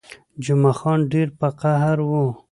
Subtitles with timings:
[0.45, 2.25] جمعه خان ډېر په قهر وو.